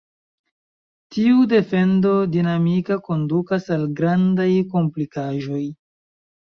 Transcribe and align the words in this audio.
Tiu 1.15 1.43
defendo 1.51 2.13
dinamika 2.37 2.99
kondukas 3.11 3.71
al 3.77 3.87
grandaj 4.01 4.53
komplikaĵoj. 4.75 5.65